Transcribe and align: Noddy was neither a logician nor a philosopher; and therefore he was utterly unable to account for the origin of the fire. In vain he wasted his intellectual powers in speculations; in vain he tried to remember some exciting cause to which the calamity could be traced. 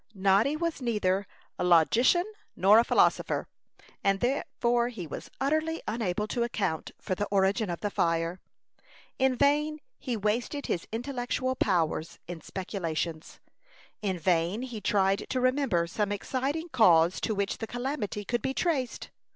Noddy 0.15 0.55
was 0.57 0.81
neither 0.81 1.27
a 1.59 1.63
logician 1.63 2.25
nor 2.55 2.79
a 2.79 2.83
philosopher; 2.83 3.47
and 4.03 4.19
therefore 4.19 4.87
he 4.89 5.05
was 5.05 5.29
utterly 5.39 5.79
unable 5.87 6.25
to 6.29 6.41
account 6.41 6.89
for 6.99 7.13
the 7.13 7.27
origin 7.27 7.69
of 7.69 7.81
the 7.81 7.91
fire. 7.91 8.41
In 9.19 9.35
vain 9.35 9.79
he 9.99 10.17
wasted 10.17 10.65
his 10.65 10.87
intellectual 10.91 11.55
powers 11.55 12.17
in 12.27 12.41
speculations; 12.41 13.39
in 14.01 14.17
vain 14.17 14.63
he 14.63 14.81
tried 14.81 15.27
to 15.29 15.39
remember 15.39 15.85
some 15.85 16.11
exciting 16.11 16.69
cause 16.69 17.21
to 17.21 17.35
which 17.35 17.59
the 17.59 17.67
calamity 17.67 18.25
could 18.25 18.41
be 18.41 18.55
traced. 18.55 19.11